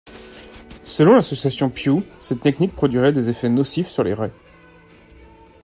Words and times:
Selon 0.83 1.13
l'association 1.13 1.69
Pew, 1.69 2.01
cette 2.19 2.41
technique 2.41 2.73
produirait 2.73 3.13
des 3.13 3.29
effets 3.29 3.49
nocifs 3.49 3.85
sur 3.87 4.01
les 4.03 4.15
raies. 4.15 4.31